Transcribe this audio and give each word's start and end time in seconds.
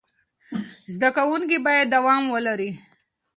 زده 0.93 1.09
کوونکي 1.17 1.57
باید 1.67 1.91
دوام 1.95 2.23
ولري. 2.33 2.71